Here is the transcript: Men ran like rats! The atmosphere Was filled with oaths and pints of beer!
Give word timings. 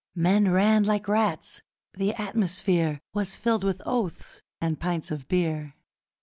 Men 0.15 0.49
ran 0.49 0.83
like 0.83 1.07
rats! 1.07 1.61
The 1.93 2.15
atmosphere 2.15 2.99
Was 3.13 3.35
filled 3.35 3.63
with 3.63 3.83
oaths 3.85 4.41
and 4.59 4.79
pints 4.79 5.11
of 5.11 5.27
beer! 5.27 5.75